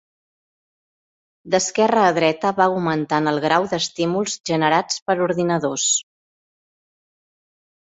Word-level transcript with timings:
D'esquerra 1.55 2.07
a 2.07 2.15
dreta 2.19 2.53
va 2.61 2.67
augmentant 2.71 3.33
el 3.35 3.39
grau 3.45 3.71
d'estímuls 3.77 4.41
generats 4.53 5.01
per 5.07 5.21
ordinadors. 5.31 5.91